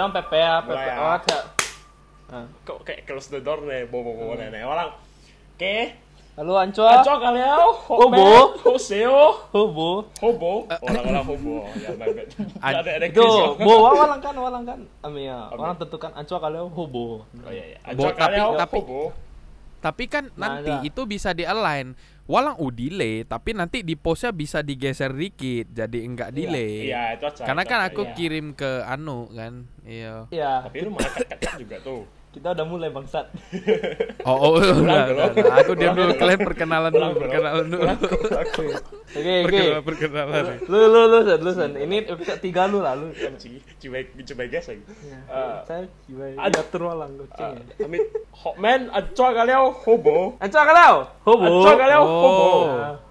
[0.00, 0.68] Orang PP ya, PP.
[0.72, 0.96] Mulai ya.
[0.96, 1.18] Oh.
[2.30, 2.46] Ah.
[2.62, 4.94] kok kayak close the door nih bobo bobo nenek orang
[5.50, 5.76] oke
[6.38, 7.02] Halo Ancua.
[7.02, 7.58] Aco kalian
[7.90, 8.54] Hobo.
[8.62, 10.06] Hoseo Hobo.
[10.22, 12.28] Hobo orang-orang hobo ya my bad
[12.62, 13.10] Ad- ada ya.
[13.58, 14.80] bo walang kan, walang kan.
[15.02, 17.26] Ami ya, orang tentukan Ancua kalian hobo.
[17.26, 19.10] oh iya iya tapi- kalian tapi- hobo
[19.80, 21.98] Tapi kan Nah, nanti itu bisa di align.
[22.30, 26.86] Walang u delay, tapi nanti di postnya bisa digeser dikit, jadi enggak delay.
[26.86, 28.14] iya itu aja Karena itu kan aja, aku iya.
[28.14, 29.66] kirim ke Anu kan.
[29.82, 30.30] Iya.
[30.30, 31.10] Iya, tapi lu malah
[31.58, 33.26] juga tuh kita udah mulai bangsat.
[34.20, 35.44] Oh, oh udah, Pulang udah, udah.
[35.58, 37.88] Aku diam dulu, kalian perkenalan dulu, perkenalan dulu.
[37.88, 38.64] Oke,
[39.16, 39.40] oke.
[39.40, 40.44] Perkenalan, perkenalan.
[40.62, 41.72] Lu lu lu San, lu San.
[41.72, 43.10] Ini episode 3 lu lah lu.
[43.10, 47.64] coba coba guys lagi Eh, Saya jiwa ada- diatur walang kucing.
[47.72, 47.80] ya.
[47.80, 50.92] amit hotman Aco kalian hobo Ancua kalian
[51.24, 51.48] hobo.
[51.58, 52.38] Aco kalian hobo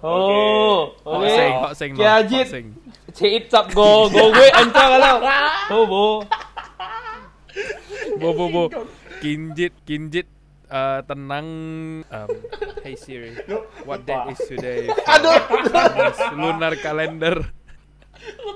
[0.00, 1.28] Oh, Hot oke.
[1.28, 2.66] sing, hot sing, no, Kia hot Jit, sing.
[3.10, 5.16] Cik cap go go gue Ancua kalian
[5.68, 6.04] hobo.
[8.20, 8.64] Bo, bo, bo.
[9.20, 10.26] Kinjit, kinjit.
[10.70, 11.48] eh, tenang.
[12.06, 12.30] Um,
[12.86, 13.34] hey Siri,
[13.84, 14.86] what date is today?
[15.12, 15.38] Aduh.
[16.38, 17.50] Lunar calendar.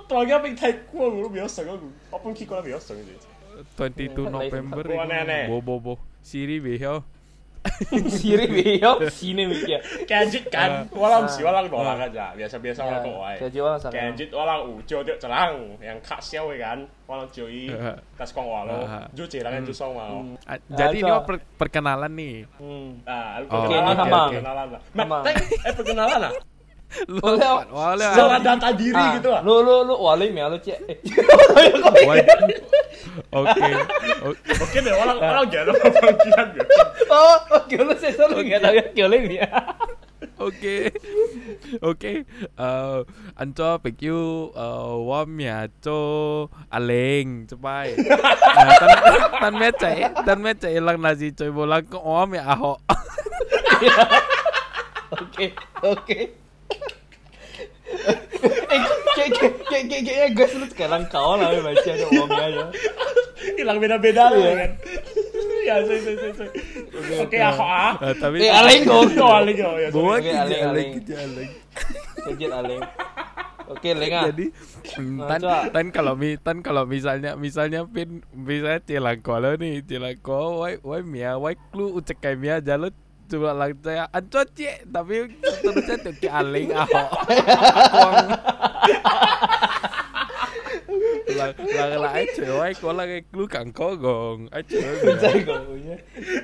[0.04, 1.80] gak apa yang thầy của lu biasa kan
[2.12, 3.26] apa yang kita biasa gitu
[3.80, 4.84] 22 November.
[4.92, 5.48] Wah, nenek.
[5.48, 5.94] Bo, bo, bo.
[6.20, 7.02] Siri behel.
[8.12, 9.80] Siri beo sini mikir.
[10.04, 10.86] Kenjit kan?
[10.90, 12.32] Walang sih walang nolak aja.
[12.32, 13.36] Biasa-biasa Ya, walang kok wae.
[13.40, 13.92] Jadi walang sana.
[13.92, 16.84] Kenjit walang ujo dia cerang yang kak siau kan.
[17.04, 17.68] Walang joi.
[18.14, 19.08] Tas kong walo Aha.
[19.10, 22.36] ju cerang kan ju song walo Ah, Jadi ini per- perkenalan nih.
[22.56, 23.00] Hmm.
[23.04, 24.66] ah Oh, perkenalan lah, perkenalan
[25.24, 26.32] teng, eh perkenalan lah
[27.10, 27.20] Lu?
[27.20, 28.10] Boleh.
[28.14, 30.78] secara data diri Ah, gitu lah Lu lu lu walim ya lu cek.
[30.86, 30.98] Eh.
[31.84, 32.02] Oke.
[33.34, 33.68] Oke.
[34.62, 34.92] oke deh
[35.50, 36.74] gak ada panggilan gitu
[37.10, 39.48] Oh, oke lu saya selalu nggak tahu ya kiolim ya.
[40.40, 40.90] Oke.
[41.84, 42.26] Oke.
[42.58, 42.98] Eh
[43.38, 45.98] anco eh wam ya co
[46.72, 47.94] aleng cepai.
[47.94, 48.90] Eh, tan
[49.38, 49.88] tan meca
[50.26, 52.74] tan meca ilang nasi coy bolang ke wam ya aho.
[55.14, 56.43] Oke, oke.
[58.44, 58.80] Eh,
[59.14, 62.66] kayak kayak kayak kayak kayak guys lu sekarang kau lah baca ada uangnya ya.
[63.54, 64.52] hilang beda-beda lah Iya.
[64.56, 64.70] kan
[65.68, 66.48] ya sih sih sih
[67.18, 69.00] oke aku ah tapi Eh, aleng kok.
[69.16, 70.88] oh aling oh ya bawa kerja aleng aleng.
[70.98, 71.50] kerja aleng.
[72.24, 72.82] Kejit aleng.
[73.64, 74.28] Oke, lenga.
[74.28, 74.52] Jadi
[74.94, 75.40] mm, Nah, tan,
[75.72, 81.00] tan kalau mi tan kalau misalnya misalnya pin misalnya cilangko lo nih cilangko wai wai
[81.00, 82.92] mia wai klu ucek kayak mia jalo
[83.34, 87.02] coba lang saya anco cie tapi terusnya tuh ke aling aho
[87.90, 88.28] Kuang.
[91.34, 94.78] lang lang lang ai cuy wai ko lang ai klu kang ko gong ai cuy
[95.02, 95.96] Percaya kau punya.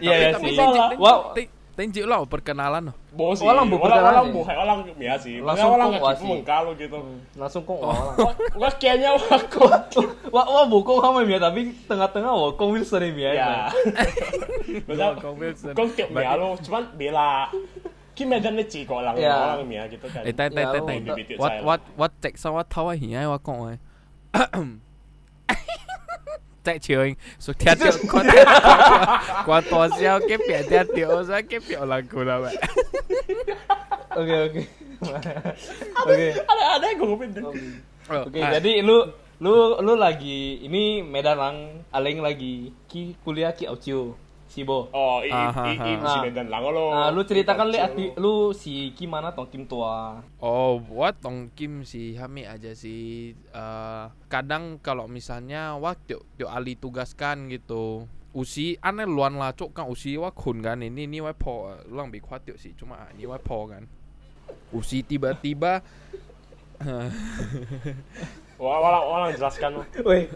[0.02, 1.44] Iya ya tapi
[1.80, 1.86] Wow.
[1.88, 2.92] Tenji lo perkenalan.
[3.16, 4.52] Bo sih, Walang bu walang walang perkenalan bu, sih.
[4.52, 5.34] walang ya sih.
[5.40, 6.24] Langsung walang wasi.
[6.28, 6.98] mengkalu gitu.
[7.40, 8.16] Langsung kok orang.
[8.20, 9.64] Wah, wah kayaknya aku.
[10.28, 13.32] Wah, wah bukong sama Mia tapi tengah-tengah wah kong Wilson ya.
[13.32, 13.50] Ya.
[14.84, 15.12] Betul.
[15.24, 15.72] Kong Wilson.
[15.72, 17.48] Kong tiap Mia lo, cuman bela.
[18.12, 18.68] Ki medan ni
[19.24, 19.56] Ya.
[19.56, 20.20] orang Mia gitu kan.
[20.28, 20.96] Eh, tai tai Ya, tai lo tai.
[21.00, 23.78] bibit bibit What what what sama tawa hiai wa kong ai.
[26.64, 27.06] Cek chiều
[27.38, 28.44] số theo tiểu có theo
[29.46, 32.56] qua to xiao cái bẻ theo tiểu ra cái biểu là cô là vậy
[34.10, 34.62] Oke, oke.
[36.02, 36.28] Oke.
[36.50, 37.30] Ada ada yang gue.
[38.10, 39.06] Oke, jadi lu
[39.38, 41.56] lu lu lagi ini Medan lang
[41.94, 44.18] Aleng lagi ki kuliah ki Aucio
[44.50, 44.90] Sibo.
[44.90, 46.10] Oh, i Ah, i i ah.
[46.10, 46.90] si medan lang lo.
[46.90, 50.18] Nah, lu ceritakan li arti lu si ki mana tong kim tua.
[50.42, 56.74] oh buat tong kim si Hami aja sih Eh, kadang kalau misalnya waktu tiap ali
[56.74, 61.34] tugaskan gitu usi aneh luan lah cok kan usi wa kun kan ini ini wa
[61.34, 63.86] po lang bi kuat sih cuma ini wa po kan
[64.70, 65.82] usi tiba-tiba
[68.60, 69.72] Wah, walang walang jelaskan.
[70.04, 70.28] Woi,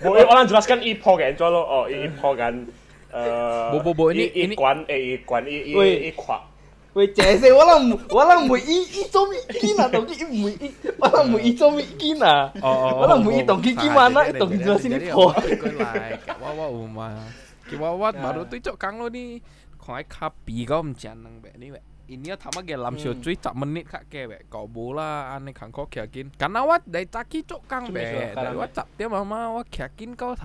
[0.00, 1.60] Bo, walang jelaskan i po kan, lo.
[1.60, 2.64] Oh, i po kan.
[3.14, 6.10] Eh, Bo, bo, bo, ini- i ini- kwan eh i kwan i i Woi.
[6.10, 6.38] i kwa.
[6.94, 11.38] woi cese walang walang mu i i zomi kina tong ki mu i walang mu
[11.42, 12.54] i zomi kina.
[12.62, 14.90] Oh, oh, Walang oh, mu i oh, tong ki sah, gimana jadi- tong jadi- jelasin
[14.94, 15.26] jadi ini po.
[15.34, 16.22] kayak
[17.82, 18.18] wawa Ya.
[18.20, 19.42] baru tuh cok kang lo nih
[19.78, 23.22] kau kapi kau macam nang be ni be ini ya ge lam siu Hmm.
[23.24, 27.08] cuy tak menit kak ke be kau bola ane kang kau kiakin karena wat dari
[27.08, 28.00] taki cok kang be
[28.34, 30.36] dari wat cap dia mama wat kiakin kau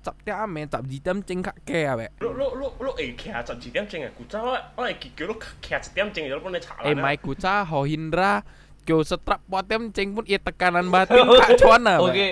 [0.00, 6.86] thama cap dia ame cap jitam ceng kak ke ya be 碌碌碌碌诶，其实十二点正嘅，古真我我系叫碌其实十点正，有帮你查啦。
[6.86, 8.42] eh mai kuca ho hindra
[8.86, 12.28] kau setrap potem ceng pun ia tekanan batin kak cuana be Oke.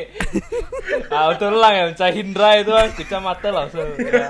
[1.10, 3.86] Ah, betul lah yang Cah Hindra itu kan kecamatan langsung.
[3.98, 4.26] Ya.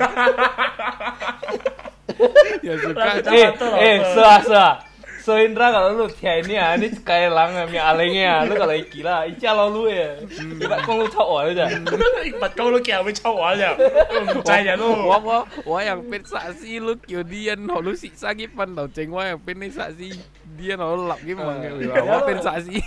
[2.64, 4.48] ya suka Lah, eh, Kecamatan eh, langsung.
[4.48, 4.72] sah,
[5.19, 9.03] soin ra kalau lu tiap ini ah ini kayak lang mi alengnya lu kalau iki
[9.03, 11.65] lah iki lo lu ya ibat kong lu cowok aja
[12.31, 13.69] ibat kong lu kayak cowok aja
[14.09, 18.11] lu percaya lu wah wah wah yang pin saksi lu kyo dia no lu sih
[18.11, 18.87] sakit pan tau.
[18.89, 20.09] Ceng wah yang pin saksi
[20.55, 21.71] dia no lap gitu mang eh.
[22.03, 22.79] wah pin saksi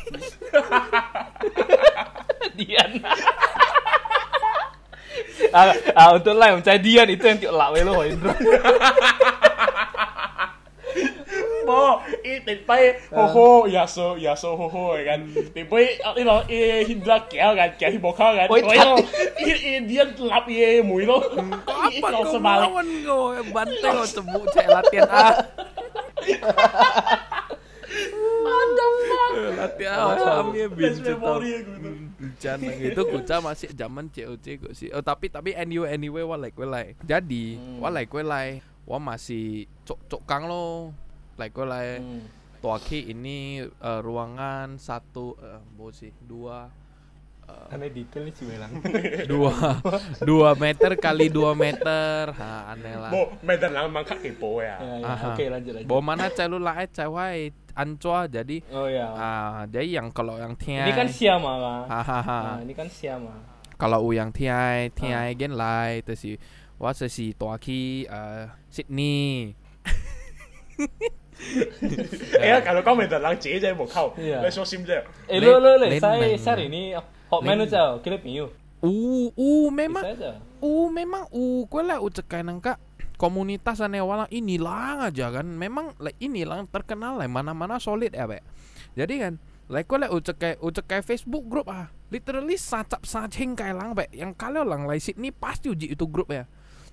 [2.58, 2.82] dia
[5.52, 8.12] à à tôi lại không chạy điên thì tôi chịu lão ấy rồi
[11.72, 14.69] po, so ya yaso, yaso, ho
[15.00, 15.24] kan.
[15.56, 16.44] Tipay, ino,
[16.84, 18.46] hidra kya, kan, kya hiboka, kan.
[18.52, 18.60] Oy,
[19.40, 21.24] i dia lap ye, muy, no.
[21.64, 25.34] Apa kau melawan go banteng kau tebu, cek latihan ah.
[28.42, 29.52] Padang banget.
[29.58, 32.60] Latihan awamnya bincang.
[32.94, 34.88] Kuca masih zaman COC kok sih.
[34.94, 36.96] Oh tapi tapi anyway anyway walai like.
[37.02, 38.62] Jadi walai like.
[38.82, 40.90] Wah masih cok cok kang lo
[41.42, 41.98] like gue like ya.
[41.98, 42.22] hmm.
[42.62, 46.70] Toaki ini uh, ruangan satu uh, sih dua
[47.50, 48.70] uh, aneh detail sih bilang
[49.32, 49.82] dua
[50.22, 52.30] dua meter kali dua meter.
[52.30, 53.10] Ha aneh lah.
[53.10, 55.06] Bo meter lah mangkak kepo ya, ya, ya.
[55.10, 55.90] oke okay, lanjut lanjut.
[55.90, 59.06] Bo mana celu lah ya, cewai ancoa ah, jadi oh ya.
[59.16, 63.32] ah jadi yang kalau yang tiang ini kan siama lah hahaha nah, ini kan siama
[63.32, 63.40] ah.
[63.80, 65.32] kalau u yang tiai tiang ah.
[65.32, 66.36] gen lai terus si
[66.76, 69.56] wah si toaki uh, Sydney.
[72.41, 74.41] Eh kalau kau咩得两姐姐冇沟，Iya.
[74.41, 74.97] 你小心啫。
[75.29, 76.38] Eh Len- lu lu lu Len saya Mang.
[76.41, 76.97] saya ini
[77.29, 78.50] hotman Len- aja, kira piu.
[78.81, 80.31] uh uh memang Bisa aja.
[80.57, 82.81] Uh, memang uh, gue lah ucekai nangka
[83.21, 85.45] komunitas aneh wala ini lang aja kan.
[85.45, 88.41] Memang like ini lang terkenal lah mana-mana solid ya, Pak.
[88.97, 89.33] Jadi kan,
[89.69, 91.94] like gue lah ucekai ucekai Facebook grup ah.
[92.09, 94.09] Literally sacap sacing kayak lang, Pak.
[94.09, 96.50] Yang kalau lang lai Sydney pasti uji itu grup ya.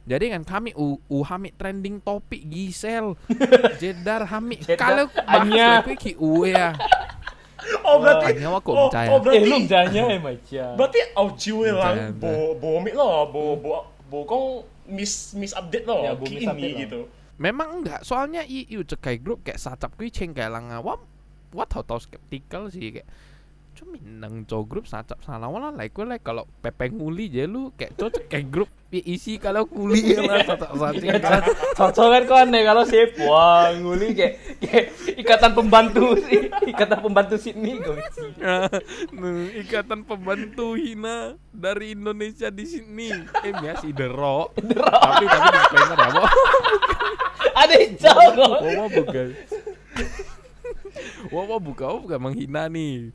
[0.08, 1.18] Jadi kan kami u, u
[1.56, 3.14] trending topik Gisel.
[3.82, 6.74] Jedar Hamik, kalau hanya ki u ya.
[7.84, 8.88] Oh berarti Hanya aku oh.
[8.88, 9.20] Oh ya.
[9.20, 10.72] berarti belum lu ya macam.
[10.80, 13.70] Berarti au ciwe lang bo bo mik lo bo bo
[14.10, 14.46] bo kong
[14.90, 17.06] mis mis update lo ya, ki ini gitu.
[17.40, 20.52] Memang enggak, soalnya iu cekai grup kayak sacap kucing kayak
[20.84, 21.00] What
[21.50, 23.08] Wah tau tau skeptikal sih kayak
[23.72, 25.48] cuma nang co grup sacap salah.
[25.48, 29.38] Wala like gue like kalau pepe nguli je lu kayak cocok kayak grup i- isi
[29.38, 31.42] kalau kuli lah sacap sacing kan
[31.78, 32.22] Cocok kan?
[32.28, 34.86] Kau aneh kalau sih wah nguli kayak kayak
[35.16, 37.98] ikatan pembantu sih, ikatan pembantu Sydney gue
[38.40, 38.68] Nah,
[39.56, 43.12] ikatan pembantu hina dari Indonesia di sini
[43.42, 46.24] eh biasa derok tapi tapi disclaimer ya Bo.
[47.50, 48.56] Ada hijau kok.
[48.62, 49.28] Wawa bukan.
[51.30, 53.12] Wawa bukan Wawa bukan menghina nih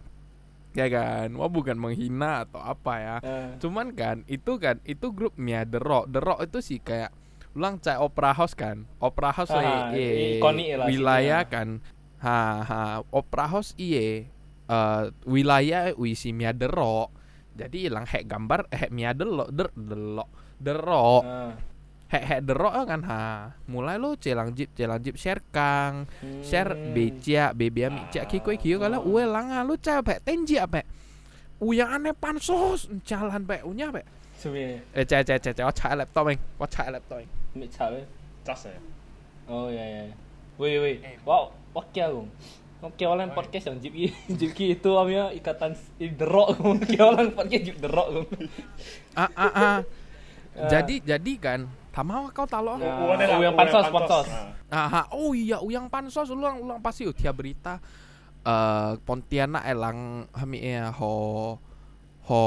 [0.74, 5.62] Ya kan Wawa bukan menghina atau apa ya Eh, Cuman kan itu kan itu grupnya
[5.62, 6.10] The Rock.
[6.10, 7.14] The Rock itu sih kayak
[7.54, 8.82] ulang cai opera house kan.
[8.98, 9.94] Opera house Ah,
[10.36, 11.68] ikonik lah wilayah kan.
[12.18, 14.26] Ha ha opera house iye
[14.64, 17.14] eh wilayah wisi mia The Rock.
[17.54, 21.22] Jadi ilang hek gambar hek mia The Rock The, the Rock The Rock.
[22.14, 23.22] Hek hek The Rock kan ha.
[23.66, 26.06] Mulai lo celang jip celang jip share kang
[26.46, 26.94] share Hmm.
[26.94, 30.86] becia bebi ami cak kiko kio kalau ue langa lu capek tenji apa
[31.58, 34.02] Uyang aneh pansos jalan pe unya pe
[34.94, 36.38] eh cek cek cek cek cek laptop eng
[36.70, 37.98] cek laptop eng mik cawe.
[38.44, 38.68] 真係。
[39.48, 40.04] Oh ya ya.
[40.60, 40.94] Woi woi.
[41.24, 42.28] Wow, oke aku.
[42.84, 43.96] Oke orang podcast yang Jip
[44.38, 48.28] Jip itu amnya ikatan derok Oke orang podcast Jip derok.
[49.16, 49.78] ah ah ah
[50.68, 51.60] jadi jadi kan
[51.94, 52.74] Tama wa kau talo.
[53.38, 54.26] Uyang pansos, pansos.
[54.66, 57.06] Aha, oh iya oh, uyang pansos ulang ulang pasti.
[57.06, 57.78] Oh, utia berita
[58.42, 61.14] uh, Pontianak elang hami ya, ho
[62.26, 62.42] ho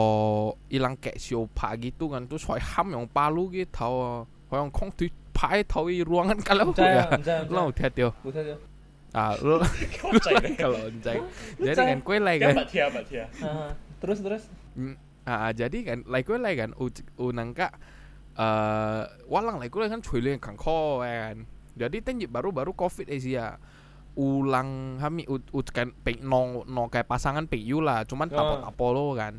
[0.67, 2.27] ilang kayak sio pagi gitu kan.
[2.27, 2.35] tu kan.
[2.35, 6.75] Tuh soal ham yang palu gitu tau yang kong tu pai tau i ruangan kalau.
[6.75, 7.07] Ya.
[7.47, 8.11] lo utia tio
[9.15, 9.63] ah lo.
[10.61, 11.23] Kalau onjai
[11.57, 12.67] jadi kan kue lagi kan.
[14.03, 14.43] Terus terus.
[14.75, 14.99] Hmm.
[15.23, 16.75] Ah jadi kan like kue lagi kan
[17.15, 17.71] unangka
[18.37, 21.43] eh walang gue kan cuy kan kau kan.
[21.77, 23.57] Jadi tenjip baru baru covid Asia
[24.17, 28.37] ulang kami u, u kan pe no no kayak pasangan pe yu lah cuman Oh.
[28.37, 29.33] tapot Apollo kan.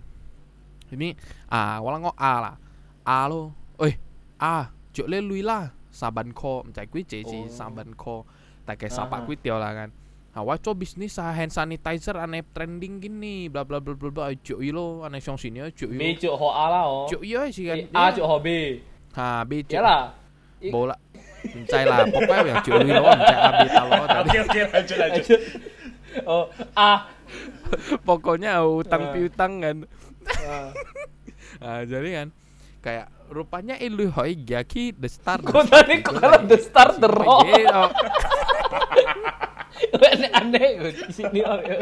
[0.94, 1.18] Ini
[1.50, 2.54] ah walang kok A lah.
[3.02, 3.98] A lo eh
[4.38, 7.50] A cuk le lui lah saban ko mencai kui ceci Oh.
[7.50, 8.22] saban ko
[8.66, 9.90] tak kayak sapa kui tio lah kan
[10.38, 14.30] Nah, wah coba bisnis ah hand sanitizer aneh trending gini bla bla bla bla bla
[14.30, 17.10] cuk lo aneh song sini cuk B yo cuk ho A lah oh.
[17.10, 18.78] cuk yo sih kan A cuk ho B.
[19.18, 20.14] ha B cuk Ya lah.
[20.62, 20.94] I- bola
[21.42, 25.26] mencai lah pokoknya yang cuk lo mencai AB talo tadi Oke oke lanjut lanjut.
[26.22, 26.44] Oh,
[26.78, 26.92] A.
[28.00, 29.10] pokoknya utang Ah.
[29.10, 29.76] piutang kan
[30.38, 30.70] Ah.
[31.66, 32.28] ah jadi kan
[32.78, 37.42] kayak rupanya ilu hoi gaki the star Kok tadi kok kalau the star the rock.
[39.78, 39.94] Gitu.
[40.34, 41.78] Aneh di sini oh, ya.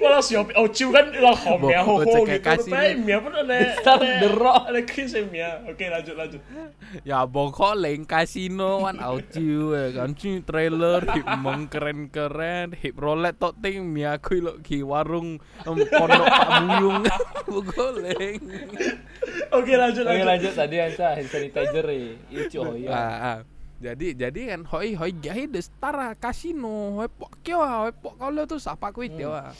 [0.00, 2.40] Walau siapa oh ciu kan lah homia Bo- ho ho gitu.
[2.40, 3.76] Tapi mia pun ada-
[4.24, 4.72] The Rock.
[4.72, 5.60] Ada kiss mia.
[5.68, 6.40] Oke lanjut lanjut.
[7.04, 13.60] Ya pokok leng kasino kan ya kan Ci trailer hip mong keren-keren hip rolet tok
[13.60, 17.00] ting mi aku lo ki warung pondok Pak Buyung
[17.46, 18.40] pokok leng
[19.52, 20.26] Oke lanjut Oke lanjut.
[20.26, 22.10] lanjut tadi Anca hand sanitizer ya.
[22.32, 23.44] Itu oh ya.
[23.80, 28.44] Jadi jadi kan hoi hoi gahi de stara kasino hoi pok kyo hoi pok kalau
[28.44, 29.50] tuh sapa kuit Hmm.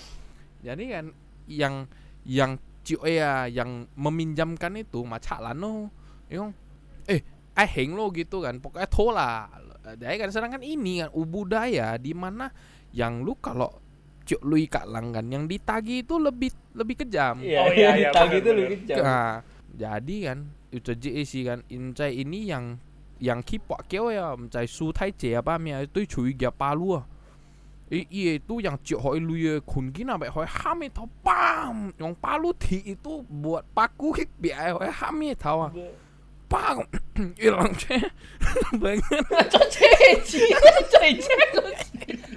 [0.60, 1.04] jadi kan
[1.48, 1.74] yang
[2.22, 2.50] yang
[2.84, 5.88] cio ya yang meminjamkan itu macalah no
[6.28, 6.52] yang
[7.08, 7.20] eh
[7.56, 9.32] eh heng lo gitu kan pokoknya tola
[9.96, 12.52] jadi kan sedangkan ini kan budaya di mana
[12.92, 13.72] yang lu kalau
[14.22, 18.36] cuk lu kalang kan yang ditagi itu lebih lebih kejam Iya, Oh, iya, iya, ditagi
[18.36, 18.70] bener, itu lu bener.
[18.76, 18.96] kejam.
[19.00, 19.34] Nah,
[19.74, 20.38] jadi kan
[20.70, 22.76] itu JC kan Incai ini yang
[23.20, 27.04] yang kipok keo ya mencai su tai je apa mia itu cui gia palu ah.
[27.90, 31.90] I, iya itu yang cik hoi lu ye kun gina baik hoi hami tau pam
[31.98, 35.70] yang palu ti itu buat paku hik biar hoi hami tau ah.
[36.46, 36.86] pam
[37.34, 37.98] hilang ce
[38.78, 39.26] banget
[39.74, 40.40] Ceci,
[40.86, 41.89] ceci.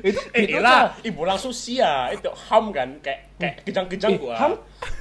[0.03, 4.35] Itu Eh itu lah, ibu langsung sia itu ham kan kayak kayak kejang-kejang gua.
[4.35, 4.53] Eh, Ham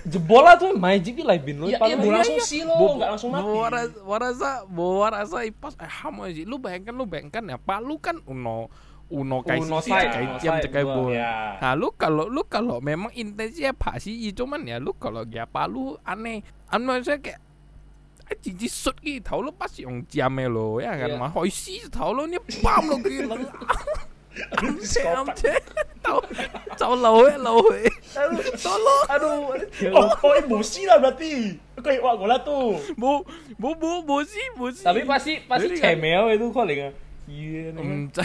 [0.06, 1.66] jebol lah tuh magic di live bin lu.
[1.66, 2.47] Iya, paling ibu iya, langsung iya.
[2.47, 3.42] si lo, nggak langsung mati.
[3.50, 6.42] Bawa rasa, bawa rasa, bawa rasa ipas eh ham aja.
[6.47, 8.71] Lu bayangkan, lu bayangkan ya, palu kan uno
[9.12, 10.56] uno kayak Uno side, kayak jam
[10.87, 11.11] bola.
[11.12, 11.35] Ya.
[11.61, 16.40] Nah, lu kalau lu kalau memang intensinya pasti cuman ya lu kalau dia palu aneh.
[16.73, 17.42] Anu saya kayak
[18.30, 21.21] ah, cici sut gitu, tahu lu pasti yang jamnya lo ya kan Iya.
[21.21, 23.37] mah hoi si tahu lo ni pam lo gila.
[24.55, 25.53] Amce amce
[26.01, 26.19] tahu
[26.75, 27.85] tahu lau eh lau eh.
[28.57, 29.05] Tolong.
[29.07, 29.53] Aduh,
[29.93, 31.57] Oh, oh emosi lah berarti.
[31.77, 32.81] Kayak wah gua lah tuh.
[32.95, 33.21] Bu
[33.57, 34.81] bu bu bosi bosi.
[34.81, 36.93] Tapi pasti pasti Jadi kan- cemel itu calling ah.
[37.29, 37.83] Iya, nih.
[37.83, 38.25] Amce.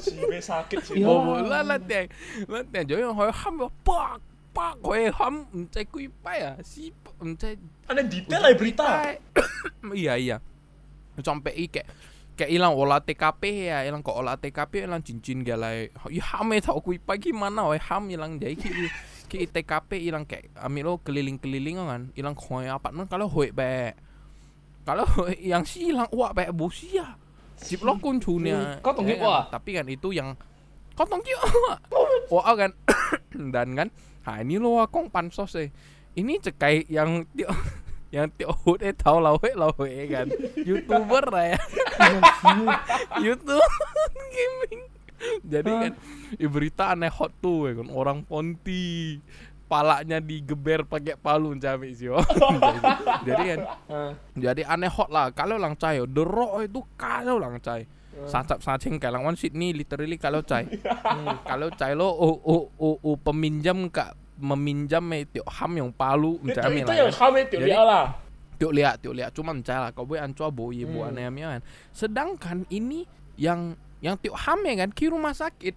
[0.00, 0.94] Si be sakit sih.
[0.98, 1.06] Iya.
[1.06, 2.08] Bo bo la la tiang
[2.48, 4.18] la tiang jo yang hoi ham yo pak
[4.50, 6.88] pak hoi ham amce kui pa ya si
[7.20, 7.54] amce
[7.84, 8.86] Ada detail lah berita.
[9.92, 10.36] iya iya
[11.18, 11.66] sampai i
[12.38, 15.90] kayak hilang olah TKP ya hilang kok olah TKP hilang cincin galai.
[16.08, 18.70] Ya hame tau kui pagi mana weh ham hilang jadi ki
[19.26, 23.50] ki TKP hilang kayak ambil lo keliling keliling kan hilang koi apa nun kalau hoi
[23.50, 23.92] be
[24.86, 25.04] kalau
[25.42, 27.18] yang si hilang wah be bosia
[27.58, 29.26] Cip lo kuncunya Kau tong Ya hip kan?
[29.28, 29.44] wah?
[29.50, 30.38] tapi kan itu yang
[30.94, 31.36] kau tong kio
[32.30, 32.70] wah kan
[33.54, 33.88] dan kan
[34.24, 35.68] nah ini lo kong pansos eh
[36.14, 37.26] ini cekai yang
[38.08, 40.26] yang tio hut eh tahu lau eh lau eh kan?
[40.56, 41.60] Youtuber lah ya.
[43.24, 43.64] YouTube
[44.32, 44.82] gaming.
[45.42, 45.92] Jadi kan
[46.38, 47.88] i berita aneh hot tuh ya kan?
[47.90, 49.18] Orang ponti
[49.68, 52.24] palanya digeber pakai palu cami sih oh.
[53.28, 53.60] jadi kan
[53.92, 54.12] Ah.
[54.32, 55.28] jadi aneh hot lah.
[55.36, 57.84] Kalau lang cai the rock itu kalau lang cai
[58.26, 60.66] sacap sacing kalang one Sydney literally kalau cai
[61.46, 66.54] kalau cai lo o o o, o peminjam kak meminjam itu ham yang palu Itu
[66.54, 68.06] cami itu lah yang ham itu dia lah.
[68.58, 69.90] Tiuk lihat, tiuk lihat cuma mencari lah.
[69.94, 71.14] Kau boleh ancoa boy ibu Hmm.
[71.14, 71.62] aneh kan.
[71.94, 73.06] Sedangkan ini
[73.38, 75.74] yang yang tiuk hamil kan ki rumah sakit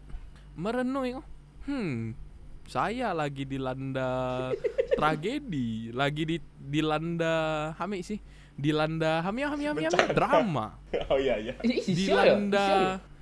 [0.57, 1.21] merenung ya.
[1.69, 2.17] Hmm,
[2.65, 4.49] saya lagi dilanda
[4.97, 7.33] tragedi, lagi di dilanda
[7.77, 8.17] hamil sih,
[8.57, 10.65] dilanda hamil hamil hamil, hamil drama.
[11.13, 11.53] Oh iya iya.
[11.61, 11.77] Ya?
[11.85, 12.67] Dilanda.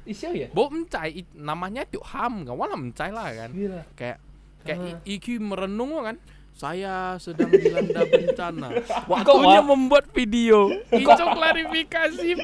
[0.07, 0.47] Isi sial ya?
[0.55, 3.51] Bo mencai namanya tiuk ham, kan wala mencai lah kan.
[3.51, 3.81] Gila.
[3.93, 4.17] Kayak
[4.61, 6.17] kayak i- iki merenung kan.
[6.51, 8.67] Saya sedang dilanda bencana.
[9.11, 9.67] Waktunya Wak?
[9.69, 10.67] membuat video.
[10.91, 12.35] Itu klarifikasi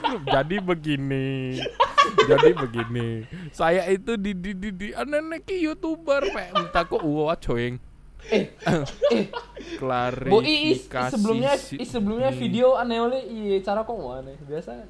[0.00, 0.22] Group.
[0.34, 1.60] Jadi begini.
[2.24, 3.28] Jadi begini.
[3.52, 6.46] Saya itu di di di, di anak ki youtuber Pak.
[6.56, 7.76] Entah kok uwa coeng.
[8.28, 8.48] Eh,
[9.12, 9.28] eh,
[9.76, 10.32] Klarifikasi.
[10.32, 10.80] Bo i, i-
[11.12, 13.22] sebelumnya i, sebelumnya video aneh oleh
[13.60, 14.32] cara kok mana?
[14.40, 14.84] Biasa uh,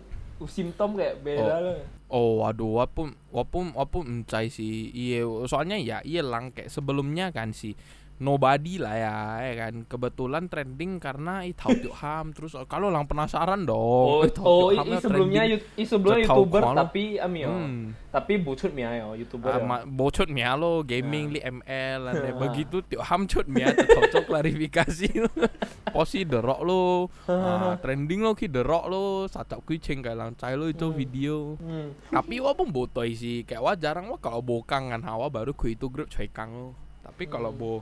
[0.47, 1.61] simptom kayak beda Oh.
[1.65, 1.81] loh.
[2.09, 7.53] Oh waduh wapun wapun wapun mencai sih iya soalnya ya iya lang kayak sebelumnya kan
[7.53, 7.77] si
[8.19, 13.05] nobody lah ya, ya kan kebetulan trending karena i tahu Tiu ham terus kalau lang
[13.05, 17.51] penasaran dong Oh, oh, i, ya sebelumnya yu- i sebelumnya youtuber kalau- tapi ami yo.
[17.51, 17.83] Hmm.
[18.09, 19.49] Tapi bucut mia yo youtuber.
[19.49, 19.65] Ah, yo.
[19.65, 21.33] ma- bocot mia lo gaming Ah.
[21.33, 22.35] li ML lah Ah.
[22.43, 25.09] begitu Tiu ham cut mia cocok klarifikasi
[25.95, 30.67] posi derok lo ah, trending lo ki derok lo sacap kucing kayak lang cai lo
[30.67, 30.97] itu Hmm.
[30.97, 31.95] video Hmm.
[32.09, 35.67] tapi wah pun botoi sih kayak wah jarang wah kalau bokang kan hawa baru ku
[35.67, 36.69] itu grup cuy kang lo
[37.01, 37.61] tapi kalau Hmm.
[37.61, 37.73] bo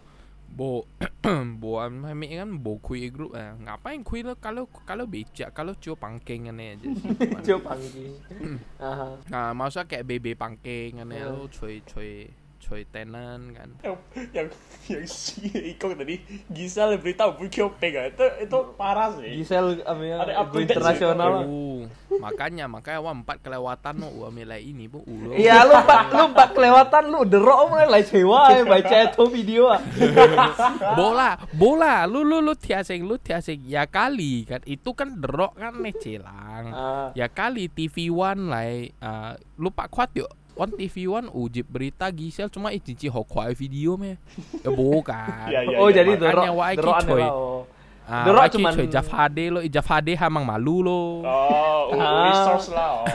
[0.47, 0.87] bo
[1.61, 5.93] bo mami kan bo kui grup eh, ngapain kui lo kalau kalau becak kalau cio
[5.95, 6.79] pangkeng aneh
[7.37, 8.15] aja panggil.
[8.81, 9.09] Aha.
[9.27, 11.35] nah masa kayak bebe pangkeng aneh Hmm.
[11.35, 12.31] lo cuy cuy
[12.67, 13.71] coy tenant kan.
[13.81, 13.97] Yang
[14.35, 14.49] yang
[14.91, 16.19] yang si Iko tadi
[16.51, 18.07] Gisel berita pun Kyopeng ah.
[18.11, 19.39] itu itu parah sih.
[19.39, 21.33] Gisel amnya Ada go update internasional.
[21.47, 21.81] uh,
[22.19, 25.07] makanya makanya wah empat kelewatan no wah milih ini bu.
[25.07, 29.25] Uh, Iya lu pak lu pak kelewatan lu derok mah lah cewa ya baca itu
[29.31, 29.81] video ah.
[30.99, 34.61] bola bola lu lu lu tiaseng lu tiaseng ya kali kan.
[34.67, 37.09] Itu kan derok kan nih celang Ah.
[37.15, 38.67] ya kali TV One lah
[39.01, 42.49] uh, lupa kuat yuk on TV One ujib berita Gisel.
[42.49, 44.17] Cuma icinci hokwa video me.
[44.65, 45.47] Ya bukan.
[45.49, 47.23] Iya, iya, Oh jadi makanya derok wah, iki, derok coy.
[47.23, 47.63] oh.
[48.07, 48.87] Ah, ki cuman- coy.
[48.87, 51.27] Jaf HD lo Jaf HD hamang malu lo.
[51.27, 52.31] Oh uh, Ah.
[52.31, 53.07] resource lah oh.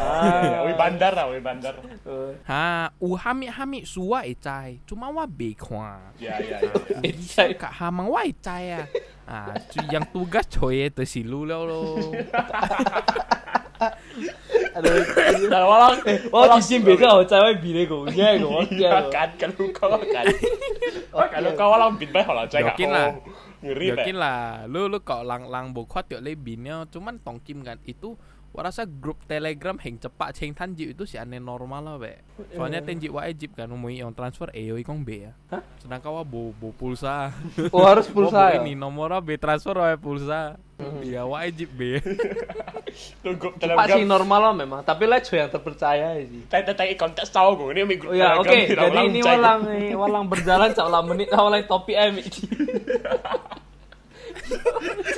[0.44, 0.60] Iya.
[0.68, 1.74] Wi bandar lah wi bandar.
[1.82, 7.00] Eh, ha u hami hami suwa ecai cuma wa bekwa ya ya ya ya.
[7.08, 8.84] Gisel kak hamang wa ecai ya.
[9.24, 9.56] Ah
[9.88, 11.64] yang tugas coy itu si lu lo
[14.82, 15.48] lo Aduh.
[15.48, 15.96] Nah, walang
[16.34, 18.66] Wah cincin beda oh cewek bile go nya go.
[18.68, 20.26] Iya kan kan lu kau kan.
[21.16, 23.10] Oh kalau kau walang bin bay holang cai Yakin lah.
[23.62, 24.24] Ngeri yakin pak.
[24.26, 28.18] lah lu lu kok lang lang bokot yuk lebihnya cuman tongkim kan itu
[28.52, 32.20] gua rasa grup telegram heng cepat heng tanjip itu si aneh normal lah be
[32.52, 35.32] soalnya tenjip wajib kan umumnya yang transfer eh ikong b ya.
[35.52, 35.64] Hah?
[35.80, 37.32] sedangkan wa bo bo pulsa.
[37.76, 38.62] Oh harus Wa pulsa ya.
[38.62, 40.60] ini nomornya b transfer wa pulsa.
[41.06, 42.02] Ya wajib b
[43.22, 46.44] Tuh grup Pak sih normal lah memang, tapi lah yang terpercaya sih.
[46.50, 48.50] Tai tai tai konteks tahu gue ini mi grup Oh ya, oke.
[48.68, 52.18] Jadi ini walang eh, walang berjalan seolah menit walang topi em.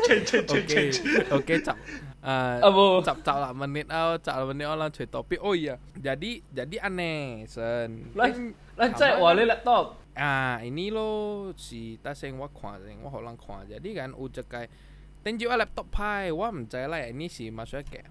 [0.04, 0.88] Cai, cai, cai, oke cai.
[1.32, 1.78] oke cap
[2.24, 3.04] Eh, Apa?
[3.04, 6.88] cap cap lah menit oh cap lah menit orang cuy topi oh iya jadi jadi
[6.88, 8.32] aneh sen Lah,
[8.80, 10.00] lah cek wale laptop.
[10.16, 13.66] Ah, ini lo si ta sing wa kwa sing wa holang kwa.
[13.68, 14.72] Jadi kan ucap kayak
[15.20, 18.10] tenju laptop pai wa mencari lah ini sih maksudnya kayak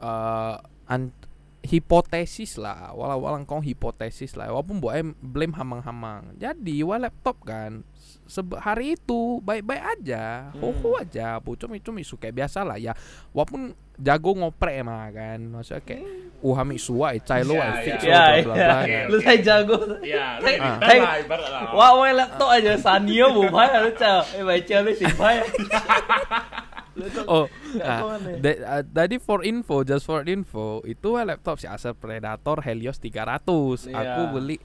[0.00, 0.56] eh
[0.88, 1.12] an
[1.62, 7.86] hipotesis lah walau walang kong hipotesis lah walaupun buat blame hamang-hamang jadi wa laptop kan
[8.26, 12.90] sebe hari itu baik-baik aja hoho aja bu cumi cumi suka biasa lah ya
[13.30, 16.02] walaupun jago ngoprek mah kan maksudnya kayak
[16.42, 18.10] uh hami suai cai lo Ya, I fix ya.
[18.10, 18.66] lo, Ya, bla bla ya.
[18.66, 19.04] bla kan.
[19.06, 19.76] Lu saya jago.
[20.02, 20.26] Ya.
[21.70, 24.22] Wah, wah laptop aja Sanyo bu pai lu cek.
[24.34, 25.38] Eh baca lu sih pai.
[27.24, 28.34] Oh, Nggak ah, tahu aneh.
[28.38, 32.96] da- ah, tadi for info, just for info, itu ah, laptop si Acer Predator Helios
[32.96, 33.88] 300.
[33.88, 33.96] Iya.
[33.96, 34.60] Aku beli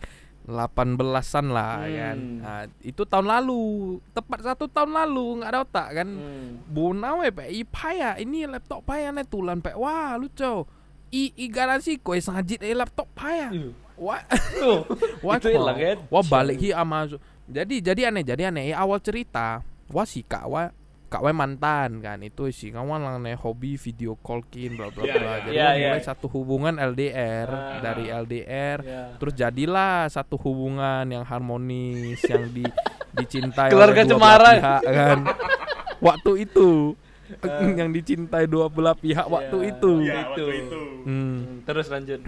[0.45, 1.91] 18-an lah Hmm.
[1.93, 2.17] kan.
[2.37, 3.63] Nah, itu tahun lalu,
[4.11, 6.07] tepat satu tahun lalu nggak ada otak kan.
[6.07, 6.63] Hmm.
[6.65, 9.75] Bunau eh pak, i paya ini laptop paya nih tulan pak.
[9.75, 10.63] Wah lucu.
[11.07, 13.47] I, i garansi kue sajit eh laptop paya.
[13.49, 14.21] Ih, Wah,
[15.25, 15.97] wah, Itu hilang kan?
[16.07, 17.17] wah balik hi Amazon.
[17.43, 18.69] Jadi jadi aneh, jadi aneh.
[18.69, 20.69] Awal cerita, wah si kak wah
[21.07, 25.01] kak wah mantan kan itu sih kawan lang nih hobi video call kin bla bla
[25.01, 25.23] Iya, bla.
[25.23, 25.39] iya.
[25.39, 25.87] Jadi wah iya.
[25.89, 27.79] mulai satu hubungan LDR Ah.
[27.79, 29.01] dari LDR Ya.
[29.15, 32.67] terus jadilah satu hubungan yang harmonis yang di
[33.17, 34.51] dicintai Keluarga cemara.
[34.53, 35.19] pihak kan.
[36.07, 36.93] Waktu itu
[37.79, 39.71] yang dicintai dua belah pihak waktu Iya.
[39.73, 39.91] itu.
[39.99, 40.19] Ya, Itu.
[40.21, 40.81] waktu itu.
[41.01, 41.07] Hmm.
[41.07, 42.19] Hmm, Terus lanjut.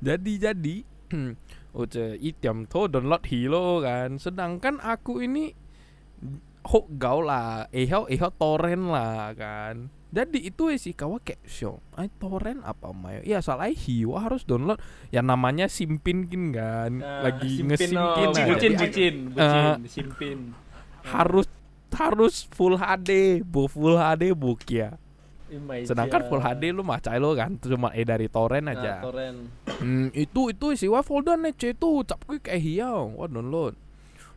[0.00, 0.76] jadi jadi
[1.74, 5.50] Oce itiam to download hilo kan sedangkan aku ini
[6.64, 9.88] hok gaul lah ehau ehau torrent lah kan.
[10.14, 14.78] Jadi itu sih kawa kayak show ay torrent apa mayo ya salah hiwa harus download
[15.10, 17.02] yang namanya simpin kan.
[17.02, 18.30] Nah, lagi simpin, ngesimpin oh.
[18.30, 19.76] nah, bucin bucin bucin Ah.
[19.90, 20.38] simpin.
[21.04, 21.46] harus
[21.92, 24.94] harus full HD bu full HD bu ya.
[25.50, 27.58] Imai sedangkan full HD lu mah cai lo kan.
[27.58, 29.02] Cuma eh dari torrent Nah, aja.
[29.02, 29.50] torrent.
[29.82, 33.74] Hmm, itu itu isi wa folder nih C itu cap kayak hiau wah download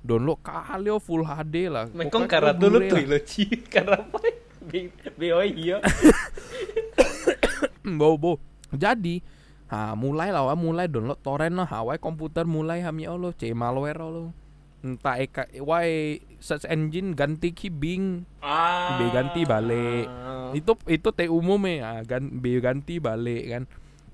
[0.05, 1.89] download kali oh, full HD lah.
[1.91, 4.19] Mekong karena dulu tuh lo ci karena apa?
[5.15, 5.79] BO iya.
[7.99, 8.35] bo bo
[8.75, 9.23] jadi
[9.71, 11.67] ha mulai lah mulai download torrent lah.
[11.67, 14.35] Ha wah, komputer mulai hami lo C malware lo
[14.85, 18.23] entah eka wae search engine ganti ki Bing.
[18.39, 19.01] Ah.
[19.01, 20.05] B ganti balik.
[20.53, 22.05] Itu itu teh umum ya.
[22.05, 23.63] Gan B ganti balik kan.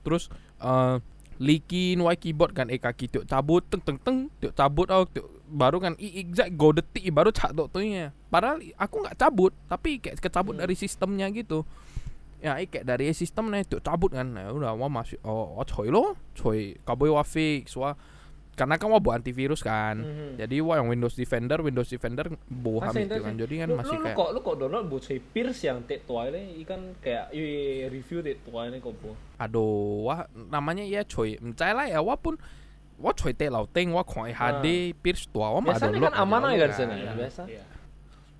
[0.01, 0.31] Terus
[0.63, 0.97] eh
[1.43, 5.27] likin wae keyboard kan eh kaki tiuk cabut teng teng teng tiuk cabut oh tiuk
[5.51, 8.15] baru kan i exact go detik baru cak dok tuh ya.
[8.31, 11.67] Padahal aku nggak cabut tapi kayak kecabut dari sistemnya gitu.
[12.39, 15.67] Ya i kayak dari sistem nih tiuk cabut kan nah, udah wah masih oh, oh
[15.67, 17.93] coy lo coy kaboy wah fix wah
[18.53, 20.27] karena kan wah buat antivirus kan Mhm.
[20.37, 23.97] jadi wah yang Windows Defender Windows Defender boham Masih itu kan jadi kan lu, masih
[23.97, 26.93] lu, kayak lu kok lu kok download buat saya Pierce yang tek tua ini ikan
[26.97, 27.41] kayak i,
[27.87, 29.17] review tek tua ini kok bu.
[29.35, 32.37] aduh wah namanya ya coy mencai lah ya walaupun
[32.95, 36.21] wah coy teh lau teng wah koi HD pierce tua wah mah Biasanya download kan
[36.21, 37.13] aman aja aja lo kan sana Iya.
[37.15, 37.41] biasa.
[37.47, 37.63] Iya.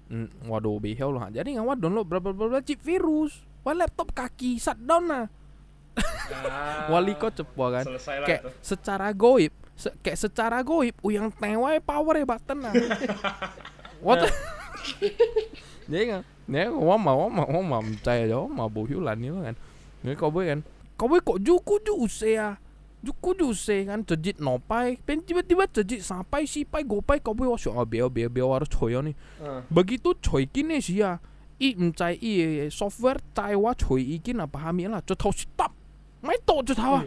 [0.05, 4.55] Hmm, waduh behel lah jadi nggak wah download berapa berapa chip virus wah laptop kaki
[4.55, 5.25] shutdown nah
[6.43, 7.85] Ah, wali kau cepo kan?
[7.85, 8.49] Lah kayak itu.
[8.61, 12.73] secara goib se- kayak secara goib uyang tewai power ya tenang.
[14.05, 14.27] What?
[15.91, 19.55] Jadi kan mà mà mà mà mà chạy đó mà bù hiếu lạnh như kan.
[20.03, 20.61] Nếu kau kan.
[20.97, 22.55] Kau kok juku ju usea
[23.03, 24.97] juku ju use kan cejit nopai.
[25.05, 28.71] Pen tiba-tiba cejit sampai si pai gopai kau boleh wasyo ah biar biar biar harus
[28.71, 29.15] coyo nih.
[29.39, 29.61] Heeh.
[29.71, 31.19] begitu coy kini sih ya
[31.59, 32.31] i mencai i
[32.71, 35.71] software cai wa coy ikin apa hamil lah cho tau stop
[36.23, 37.05] mai to cho tau ah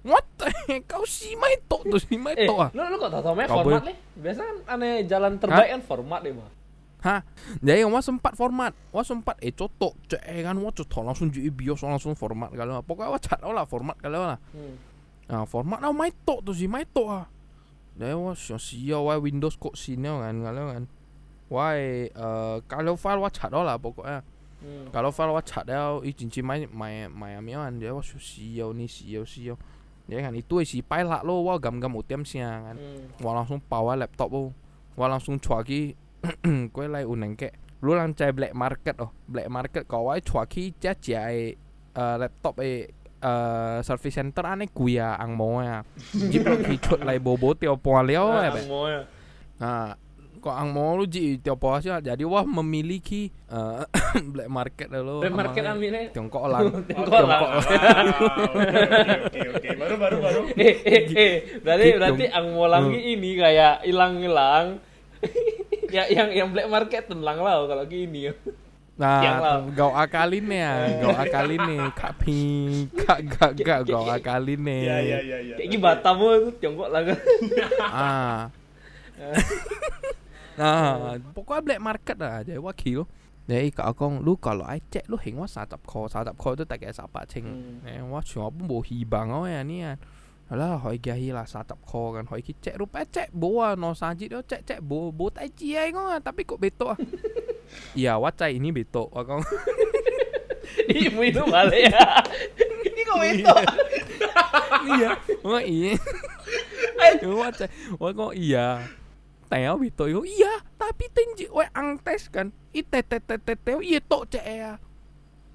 [0.00, 0.88] what the heck?
[0.88, 3.96] kau si mai to tu si mai to ah lu lu kok tau format nih?
[4.16, 6.48] Biasa kan aneh jalan terbaik kan format deh, mah.
[7.00, 7.24] Hah?
[7.64, 11.48] Jadi wah sempat format, wah sempat eh cotok, cek eh, kan wah cotok langsung jadi
[11.48, 14.36] bios langsung format kalau pokoknya wah cat lah format kalau lah.
[14.52, 14.76] Hmm.
[15.28, 17.24] Nah format nah mai tok tu si mai tok ah.
[17.96, 20.84] Jadi wah sia sia wah Windows kok sini kan kalau kan.
[21.48, 22.12] Wah eh
[22.68, 24.20] kalau file wah cat lah pokoknya.
[24.60, 24.92] Hmm.
[24.92, 28.66] Kalau file wah cat dia i cincin mai mai mai amian dia wah sia sia
[28.76, 29.54] ni sia sia.
[30.04, 32.76] Dia kan itu si file lah lo wah gam-gam utiam sia kan.
[32.76, 33.24] Hmm.
[33.24, 34.52] Wah langsung power laptop oh.
[34.98, 35.96] Wah langsung cuaki
[36.74, 37.48] Kue lai uneng ke
[37.80, 40.76] Lu lang cai black market oh Black market kau cuaki
[41.16, 41.56] ai
[41.96, 42.84] uh, Laptop ai
[43.24, 45.80] uh, Service center ane kuya ang mo ya
[46.30, 46.60] Jip lo
[47.00, 49.00] lai bobo po leo ya ya.
[49.60, 49.96] Nah
[50.40, 53.84] kok ang mo lu ji po sih jadi wah memiliki uh,
[54.32, 56.08] black market lo Black market ambilnya.
[56.10, 57.40] Tiongkok lang Tiongkok lang.
[59.28, 59.68] Oke oke.
[59.76, 60.40] Baru baru baru.
[60.64, 64.80] eh, eh, eh, berarti berarti ang molang ini kayak hilang-hilang.
[65.94, 68.32] ya yang yang black market tenang lah kalau gini.
[68.32, 68.38] Lah.
[69.00, 72.40] Nah, kau akalin ya, kau akalin nih, kak pi,
[72.92, 74.84] kak gak gak kau akalin nih.
[74.84, 75.54] Iya iya iya iya.
[75.56, 77.00] Kayak gini Batam itu Tiongkok lah
[77.80, 78.52] ah
[80.60, 83.08] nah pokoknya black market lah jadi wakil
[83.50, 86.62] Jadi kak akong lu kalau ai cek lu hing wa satap ko satap ko itu
[86.62, 87.42] tak kayak sapa cing.
[87.42, 87.82] Hmm.
[87.82, 89.98] eh wa cuma pun bo hibang oh ya ni kan.
[90.54, 92.30] Alah hoi gahi lah satap ko kan.
[92.30, 95.74] Hoi ki cek rupa cek bawa no sanji dia cek cek bo bo tai chi
[95.74, 96.98] ai ngong tapi kok beto ah.
[97.98, 99.42] Iya wa cai ini beto akong.
[101.10, 102.06] Ibu itu balik ya.
[102.86, 103.54] Ini kok itu.
[104.94, 105.10] iya.
[105.42, 105.98] Wa iya.
[107.26, 107.66] Wa cai
[107.98, 108.78] wa kok iya
[109.50, 113.58] teo beto yo iya tapi tenji we ang tes kan i te te te te
[113.58, 114.78] te iya tok cek ya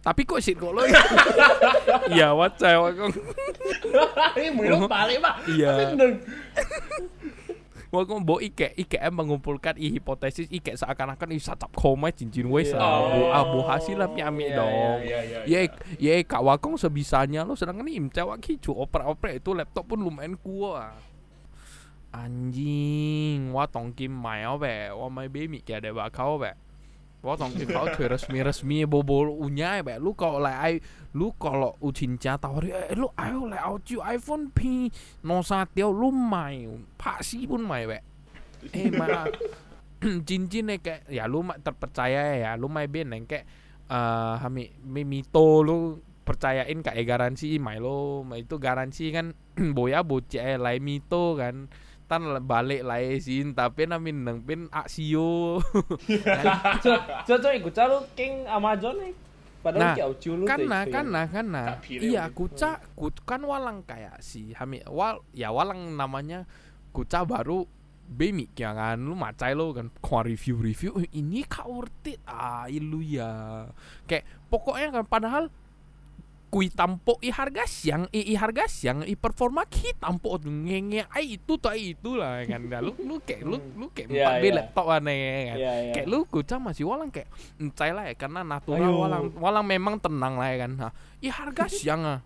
[0.03, 0.85] tapi kok sih kok lo
[2.13, 3.15] iya wa cai wa kong
[4.37, 5.35] Ini minum balik pak.
[5.49, 5.95] Iya.
[7.89, 12.83] Kok mbok ike em mengumpulkan i hipotesis ike seakan-akan i satap koma cincin wes Iya.
[12.83, 13.31] abu Oh.
[13.31, 14.97] abu hasil lah ami Iya, dong.
[14.99, 15.39] Iya iya.
[15.47, 15.59] Ya,
[15.97, 21.14] ya kak wakong sebisanya lo sedangkan ini cewek kicu oper-oper itu laptop pun lumayan kuat.
[22.15, 26.55] Anjing, wah tongkim mai be, wah mai bemi kia ada bakau be.
[27.19, 29.99] Wah tongkim kau tuh resmi-resmi bobol unya be.
[29.99, 30.73] Lu kalau lai ai,
[31.11, 34.87] lu kalau ucinca tawari, eh lu ayo lai audio iPhone P
[35.27, 36.63] no satio lu mai,
[36.95, 37.99] pasti pun mai be.
[38.73, 39.29] Eh mah
[40.27, 43.45] cincin kayak ya lu terpercaya ya lu main band yang kayak
[43.85, 49.37] eh hami mi mito lu percayain kayak garansi mai lo itu garansi kan
[49.77, 51.69] boya bocah lai mito kan
[52.05, 55.57] tan balik lai sin tapi namin nang pin aksio
[57.27, 59.13] coba ikut calo king Amazon nih.
[59.65, 65.25] Padahal Nah, lu karena karena karena iya kuca kut kan walang kayak si hami wal
[65.33, 66.45] ya walang namanya
[66.93, 67.65] kuca baru
[68.05, 69.01] Bemi ya kan?
[69.01, 73.65] Lu macai lo kan kau review review "Eh, ini kau worth it ah ilu ya.
[74.05, 75.43] Kayak pokoknya kan padahal
[76.55, 81.35] kui tampo i harga siang i, i harga siang i performa ki tampo ngenge ai
[81.35, 84.45] itu tuh ai itu lah kan Nah, lu lu kayak lu lu kayak empat B
[84.47, 84.53] iya.
[84.55, 85.19] laptop aneh
[85.51, 85.91] kan Iya, iya.
[85.91, 87.27] kayak lu kucang masih walang kayak
[87.59, 88.95] encai lah ya karena natural Ayo.
[88.95, 92.19] walang walang memang tenang lah ya kan nah, i harga siang ah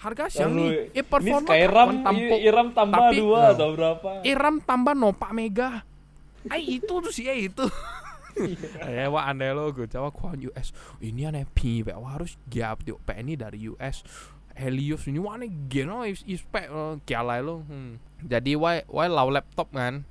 [0.00, 3.52] harga siang Lalu, nih i performa kapan tampo Iram tambah Tapi- dua Nah.
[3.52, 4.08] atau berapa?
[4.24, 5.84] Iram tambah nopak mega
[6.48, 7.68] Ai itu tuh sih ya itu
[8.90, 13.12] Eh wah aneh lo gue jawab kuan US Ini aneh pi Wah harus giap Pe
[13.18, 14.02] ini dari US
[14.54, 16.70] Helios ini wah aneh geno is ispek
[17.06, 18.22] kialai lo hmm.
[18.26, 20.06] Jadi wah wah lau laptop kan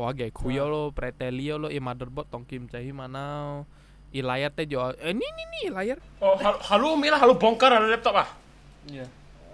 [0.00, 3.60] Wah gak kuyo lo pretelio lo i motherboard tongkim cahi mana
[4.10, 7.70] I layar teh jo Eh ini ini nih layar Oh hal- halu milah halu bongkar
[7.72, 8.28] ada laptop ah.
[8.88, 9.06] Iya.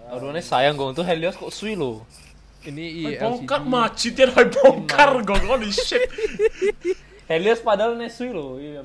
[0.07, 2.07] Aduh ini sayang gue untuk Helios kok sui lo.
[2.63, 6.03] Ini i Hai bongkar macitin hai bongkar gong holy shit.
[7.27, 8.55] Helios padahal nih sui lo.
[8.57, 8.83] Iya.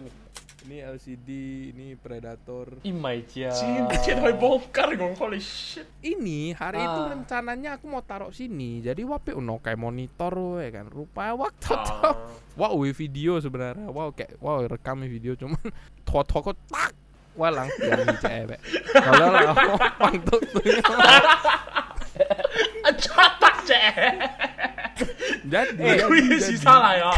[0.62, 1.28] Ini LCD
[1.74, 3.50] Ini Predator Imai cia.
[3.50, 5.83] Cincin hai bongkar gong holy shit.
[6.00, 7.11] ini hari itu Ah.
[7.11, 12.14] rencananya aku mau taruh sini jadi wape uno kayak monitor ya kan rupa waktu Ah.
[12.55, 15.59] wow video sebenarnya wow kayak wow rekam video cuman
[16.07, 16.94] toko toko tak
[17.35, 18.59] walang yang cewek
[18.92, 19.50] kalau lah
[19.98, 20.38] orang tuh
[23.02, 23.94] Catat cek.
[25.42, 27.11] jadi Eh, salah ya.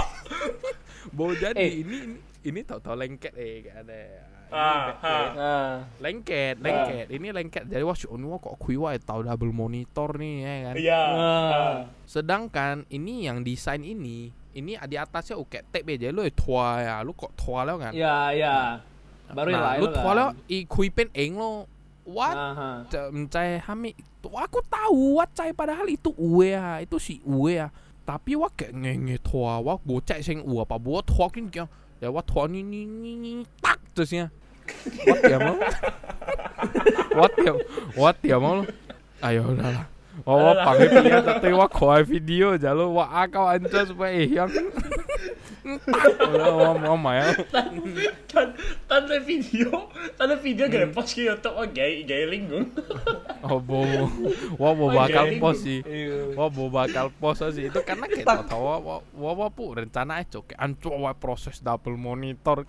[1.15, 1.87] Mau jadi Eh.
[1.87, 4.01] ini ini ini tau-tau lengket eh kayak ada
[4.55, 5.27] Ah, ah.
[5.35, 7.11] Nah, lengket lengket.
[7.11, 7.65] Ini lengket.
[7.67, 10.75] Jadi wah si Oni wah kok kui wah tahu double monitor nih ya kan?
[10.79, 11.03] Iya.
[11.03, 11.75] Ah.
[12.07, 16.95] sedangkan ini yang desain ini ini di atasnya uke tape aja lu tua ya.
[17.03, 17.91] Lu kok tua lo kan?
[17.91, 18.79] Ya ya.
[19.35, 21.67] Baru nah, lu tua lo i kui pen eng lo.
[22.05, 22.37] What?
[23.11, 23.97] Mencai hami.
[24.23, 25.51] Tuh aku tahu what cai.
[25.51, 26.79] Padahal itu uwe ya.
[26.79, 27.75] Itu si uwe ya
[28.05, 32.13] tapi wah kayak ngenge tua wah bocah sing uwe apa buat tua kin kayak ya
[32.13, 33.31] wah tua ni ni ni ni
[33.65, 34.29] tak terusnya.
[35.05, 35.57] What ya mau?
[37.17, 37.53] What ya
[37.97, 38.65] what ya mau?
[39.21, 44.23] Ayo udahlah Oh, wah pakai dia tapi wah kau video jalo wah akau anca supaya
[44.23, 44.47] yang
[45.65, 47.33] Hola, mamma ja.
[48.85, 50.73] Tann det video, tann det video mm.
[50.73, 51.57] greppa si YouTube
[55.41, 55.81] pos sih.
[56.37, 57.73] Wa bo bakal pos sih.
[57.73, 58.05] Itu karena
[61.65, 62.69] double monitor.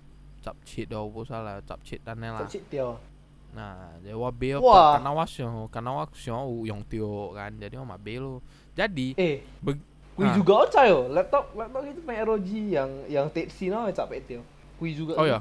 [0.41, 2.97] cap cap cheat dah bu salah cap cheat dan lah Cik tio.
[3.53, 4.97] nah jadi wabe Wah.
[4.97, 8.41] karena wasyo karena wasyo yang tio kan jadi wah mabe lo
[8.73, 10.33] jadi Eh, Beg- kui Ah.
[10.33, 11.07] juga oca yo.
[11.07, 14.41] Laptop laptop itu main ROG yang yang Tetsi no capek tio.
[14.75, 15.15] Kui juga.
[15.15, 15.39] oh ya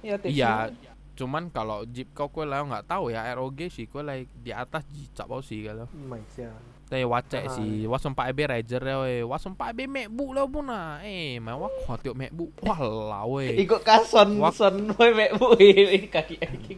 [0.00, 0.34] Iya Tetsi.
[0.34, 0.70] iya
[1.18, 4.86] cuman kalau jeep kau kue lah nggak tahu ya ROG sih kue lah di atas
[4.88, 5.90] jeep cap sih kalau
[6.88, 9.20] tapi wacek si, wasom pak sempat ebe rajer ya weh.
[9.20, 12.80] Wah sempat ebe mekbuk lah pun lah Eh, main wah khotiok mekbuk Wah
[13.28, 13.60] weh.
[13.60, 16.72] Ikut kason, kason weh mekbuk weh Kaki kaki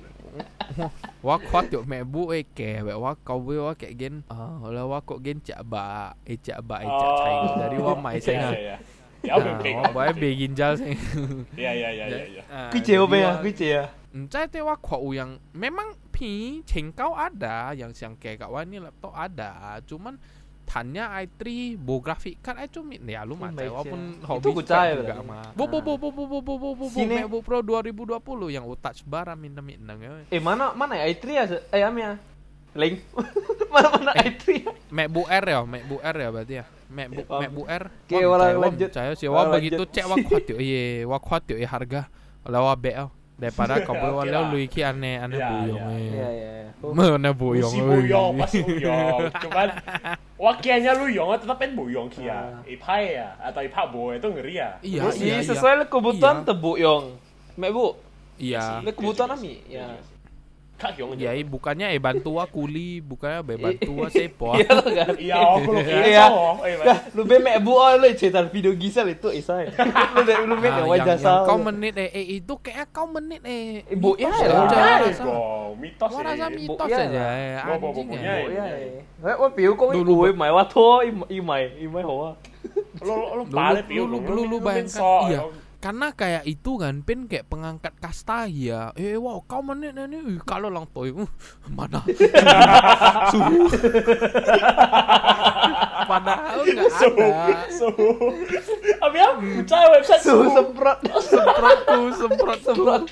[1.26, 4.26] Wah khotiok mekbuk weh ke wak kau weh wah kek gen.
[4.26, 7.18] Ah, wak lah gen cak bak Eh cak bak, eh cak oh.
[7.22, 7.50] cair.
[7.62, 8.76] Dari wah mai saya ya ya.
[9.20, 10.96] Ya, nah, ya, ya, ya Ya, ginjal sih
[11.52, 13.84] Ya, ya, ya, ya Kuih cek ya, kuih cek ya?
[14.16, 19.16] Ntar teh wah kok uyang Memang pi cengkau ada, yang siang kayak kak ini laptop
[19.16, 20.20] ada, cuman
[20.70, 24.94] Tanya i3 bo grafik card aja cuma ya lu mah walaupun hobi Itu ku cai
[24.94, 25.50] juga mah.
[25.58, 26.94] Bo bo bo bo bo bo bo bo bo bo.
[26.94, 29.98] MacBook Pro 2020 yang touch bar minta minta
[30.30, 31.44] Eh mana mana ya i3 ya?
[31.74, 32.22] Eh amnya.
[32.78, 33.02] Link.
[33.74, 34.70] mana mana i3 ya?
[34.94, 36.64] MacBook Air ya, MacBook Air ya berarti ya.
[36.86, 37.26] MacBook.
[37.26, 37.84] MacBook Air.
[37.90, 38.88] Oke, wala lanjut.
[38.94, 39.26] percaya sih.
[39.26, 40.58] Wah begitu cek wah kuat yuk.
[40.62, 42.06] Iya, wah kuat yuk ya harga.
[42.78, 43.10] Be oh.
[43.40, 44.50] Daripada kau bawa Oke leo lah.
[44.52, 45.80] lu iki aneh aneh Ya, buyong.
[45.80, 45.88] ya.
[45.96, 46.32] Iya eh.
[46.36, 46.52] iya.
[46.80, 46.92] Oh.
[46.92, 47.72] Mana buyong.
[47.72, 47.84] Si eh.
[47.84, 49.20] buyong pas buyong.
[49.42, 49.68] Cuman
[50.36, 52.12] wakilnya lu yong tetap kan buyong Ah.
[52.12, 52.38] kia.
[52.66, 54.70] Ipai ya atau ipa boy itu ngeri ya.
[54.80, 55.48] Iya, Bos, iya, ini iya.
[55.48, 56.46] sesuai le kebutuhan Iya.
[56.46, 57.04] tebu yong.
[57.56, 57.86] Mek bu,
[58.36, 58.80] Iya.
[58.80, 59.60] le kebutuhan ami.
[59.66, 59.88] Ya.
[61.20, 64.56] Yai bukannya eh bantua kuli, bukannya be bantua sepo.
[64.56, 65.14] Iya lo kan?
[65.26, 66.26] Iya, aku Iya
[66.64, 69.68] kira Lu be mek bu lo cerita video gisel itu eh, isai.
[70.16, 71.44] Lu be lu mek ah, wajah sal.
[71.44, 73.84] Kau menit eh eh itu kayak kau menit eh.
[73.84, 75.04] eh bu ya eh, lah.
[75.76, 76.08] Mitos.
[76.08, 77.24] Gua rasa mitos aja.
[77.76, 78.34] Anjing ya.
[79.20, 82.40] Hei, wa piu kau dulu mai wa to i mai i mai hoa.
[83.04, 85.40] Lo lo lo lu lu lu bayangkan iya
[85.80, 88.92] Karena kayak itu kan pin kayak pengangkat kasta ya.
[88.94, 91.24] Eh wow kau menit ini Ih, kalau lang toy uh,
[91.72, 92.04] mana
[93.32, 93.64] suhu.
[96.00, 97.56] Padahal nggak Suhu, ada.
[97.70, 98.08] suhu.
[99.00, 99.40] Abi apa?
[99.40, 100.52] Percaya website Suhu suhu.
[100.52, 100.98] semprot.
[101.22, 103.02] semprotku semprot Semprot.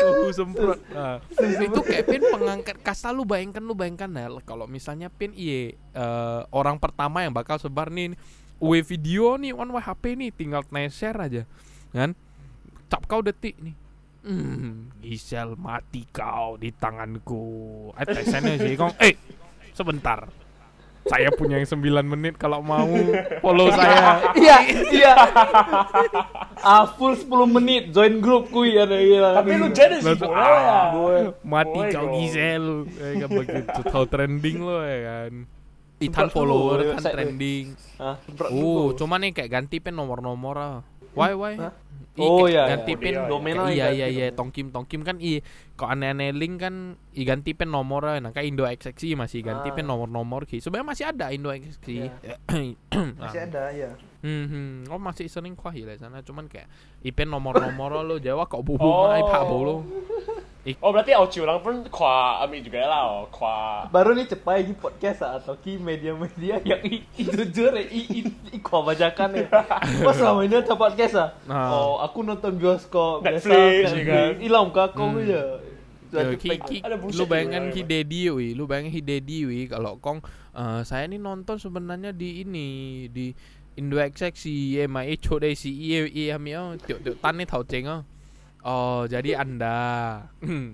[0.00, 5.08] suhu semprot nah, itu kayak pin pengangkat kasta lu bayangkan lu bayangkan Nel kalau misalnya
[5.10, 8.14] pin iye eh, orang pertama yang bakal sebar nih
[8.60, 11.42] uwe video nih on HP nih tinggal naik share aja
[11.90, 12.12] kan
[12.86, 13.74] cap kau detik nih
[14.20, 17.40] Hmm, Gisel mati kau di tanganku.
[17.96, 18.92] Eh, tesennya sih kong.
[19.00, 19.16] Eh,
[19.72, 20.28] sebentar.
[21.08, 22.84] Saya punya yang 9 menit kalau mau
[23.40, 24.20] follow saya.
[24.36, 24.58] Iya,
[24.92, 25.14] iya.
[26.60, 29.40] Ah, full 10 menit join grup kui ada gila.
[29.40, 30.28] Tapi lu jadi sih ya.
[30.36, 32.12] ah, mati Boy, kau.
[32.12, 35.32] Gisel ya kan begitu tahu trending lo ya kan
[36.00, 38.96] Itan Semprot follower kan trending Ah, semprot uh dulu.
[38.96, 40.80] cuma nih kayak ganti pen nomor-nomor ah
[41.12, 41.74] why why Hah?
[42.10, 42.98] i Oh, kayak iya, ganti iya.
[42.98, 45.40] pin Iya, Domino iya iya iya tongkim tongkim kan i
[45.74, 46.74] kok aneh-aneh link kan
[47.12, 49.74] i ganti pin nomor nah kayak Indo XXI masih ganti Ah.
[49.74, 52.36] pin nomor-nomor ki sebenarnya masih ada Indo XXI Iya.
[52.90, 53.90] Nah, Masih ada ya.
[54.20, 54.72] Hmm, hmm.
[54.90, 56.68] Oh masih sering kuah ya sana cuman kayak
[57.00, 59.06] ipen nomor-nomor lo Jawa kok bubu Oh.
[59.06, 59.74] mai pak bolo.
[60.84, 64.76] Oh berarti Audio lang pun kwa Ami juga lah oh kwa Baru nih cepai di
[64.76, 68.20] podcast ah, atau ki media-media yang i, i jujur ya, i, i,
[68.52, 69.48] i kau bacakan ya.
[70.06, 71.28] Oh selama ini ada podcast ah.
[71.48, 71.72] Nah.
[71.72, 73.96] Oh aku nonton bioskop Netflix, biasa.
[73.96, 74.30] ya kan?
[74.44, 75.24] Ilam kakak Hmm.
[75.24, 75.44] ya.
[76.10, 76.76] Yo, ki, ki,
[77.14, 77.86] lu bayangkan ki.
[77.86, 80.20] Dedi wi, lu bayangin ki Dedi wi kalau kong
[80.52, 82.66] eh, saya ini nonton sebenarnya di ini
[83.08, 83.30] di
[83.78, 87.46] Indo XXI ya mai cho dai si iya iya mi oh tiok tiok tan ni
[87.46, 88.02] tau ceng oh.
[88.60, 89.80] Oh, jadi Anda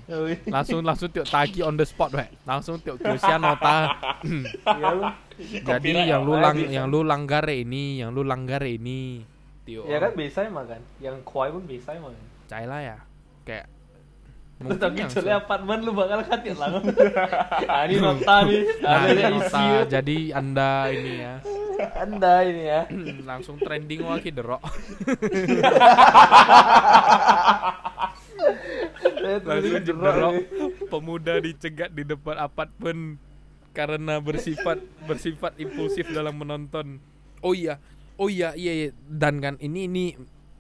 [0.07, 0.16] Ya,
[0.51, 2.27] langsung langsung tiok tagi on the spot weh.
[2.42, 3.94] Langsung tiok tulisnya nota.
[4.83, 5.07] Lu.
[5.62, 6.72] jadi yang lu lang Bisa.
[6.72, 9.20] yang lu langgar ini, yang lu langgar ini.
[9.68, 9.85] Tiok.
[9.87, 10.83] Ya kan bisa emang kan.
[10.99, 12.16] Yang kuai pun bisa emang.
[12.46, 12.96] Cai lah ya.
[13.44, 13.66] Kayak
[14.57, 16.81] Terus tapi se- apartemen lu bakal kaget lah.
[17.70, 18.61] ah ini nota nih.
[18.81, 19.61] Nah, ini nota.
[19.85, 21.35] Jadi Anda ini ya.
[21.94, 22.83] Anda ini ya.
[23.22, 24.62] langsung trending ki derok.
[29.46, 30.35] Langsung derok.
[30.90, 33.20] Pemuda dicegat di depan apartemen
[33.77, 36.99] karena bersifat bersifat impulsif dalam menonton.
[37.44, 37.77] Oh iya.
[38.16, 38.88] Oh iya iya, iya.
[39.05, 40.05] dan kan ini ini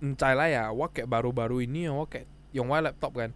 [0.04, 3.32] encai lah ya, wah kayak baru-baru ini ya, wah kayak yang wah laptop kan.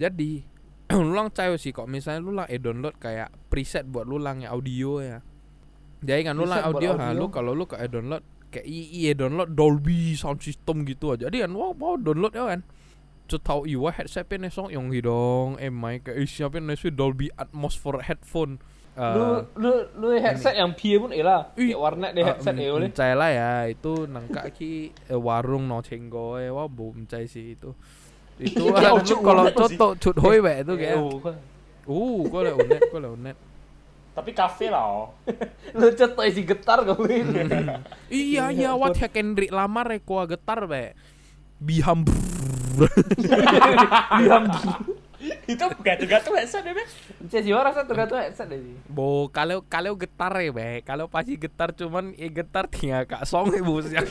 [0.00, 0.40] Jadi
[0.96, 4.40] lu lang cai sih kok misalnya lu lang eh download kayak preset buat lu lang
[4.40, 5.20] ya audio ya.
[5.98, 8.22] Dia ingat nolak audio, audio, ha lu kalau lu kayak download
[8.54, 11.26] kayak iya download Dolby sound system gitu aja.
[11.26, 12.60] Jadi kan wow, wow download ya kan.
[13.28, 17.76] So tau iwa headset pin esong yang hidong eh mic kayak siapin nesu Dolby Atmos
[17.76, 18.62] for headphone.
[18.98, 20.62] Uh, lu lu lu headset ini.
[20.64, 23.92] yang pia pun ela ya warna deh headset uh, ya oleh mencai lah ya itu
[24.10, 27.78] nangka ki warung no cenggo ya wah bu mencai sih itu
[28.42, 28.58] itu
[29.22, 33.38] kalau contoh cut hoi itu kayak uh kau lah unet kau lah unet
[34.18, 35.14] Tapi kafe lah oh
[35.78, 37.46] Lu cetok isi getar kau ini.
[38.10, 40.98] Iya iya, wat ya Kendrick lamar eh kuah getar be.
[41.58, 42.02] Biham.
[44.18, 44.44] Diam.
[45.50, 46.84] Itu gatel-gatel headset deh be
[47.26, 48.74] Cek sih orang satu tergantung headset deh sih.
[48.86, 53.50] Bo kalau kalau getar ya be, kalau pasti getar cuman eh getar tinggal kak song
[53.50, 54.06] eh bos yang.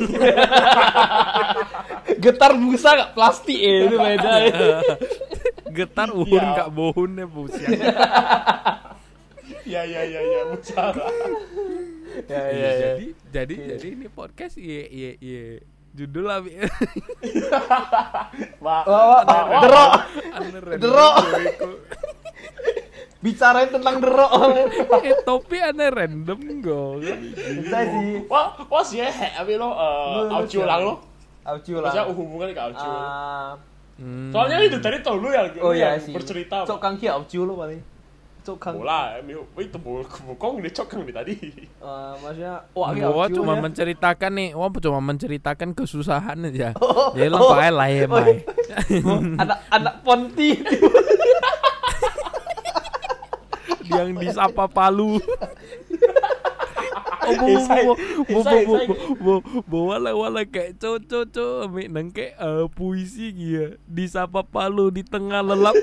[2.20, 4.32] Getar busa gak plastik eh itu beda.
[5.72, 6.58] getar uhun Iya.
[6.58, 7.80] kak bohun ya bos yang.
[9.68, 11.12] Ya ya ya ya Salah
[12.24, 12.72] Ya Iya, ya ya.
[12.96, 15.44] jadi jadi jadi ini podcast iya iya iya
[15.92, 16.56] judul lah Bi.
[18.58, 18.82] Wah
[19.60, 19.92] derok.
[20.78, 21.14] Derok.
[23.18, 24.30] Bicarain tentang derok.
[25.04, 28.24] eh topi aneh random go Bisa sih.
[28.30, 30.96] Wah, wah sih ya, abi lo, Lu- eh, lang lo.
[31.44, 31.90] Audio lah.
[31.90, 32.88] Maksudnya hubungannya ke audio.
[32.88, 33.54] Ah,
[33.98, 34.30] Hmm.
[34.30, 36.14] Soalnya itu tadi tau lu yang, oh iya sih.
[36.14, 36.62] bercerita.
[36.70, 37.82] Cok kang kia audio lo paling.
[38.48, 38.80] Cok kang.
[38.80, 39.20] Bola,
[39.60, 41.36] itu bol, bokong di cok kang di tadi.
[41.36, 43.62] Eh, maksudnya wah ini Gua cuma ya.
[43.68, 46.72] menceritakan nih, gua cuma menceritakan kesusahan aja.
[46.80, 47.52] Oh, Jadi lah oh.
[47.52, 48.40] pakai lah ya, Mai.
[49.36, 50.56] Anak anak ponti.
[53.92, 55.20] Yang disapa Palu.
[57.28, 58.76] Oh, bu, bu, bu, bu, bu,
[59.20, 59.34] bu,
[59.68, 63.76] bu, wala, wala kayak co, co, co, ambil nang kayak eh, puisi gitu.
[63.84, 65.76] Disapa Palu di tengah lelap.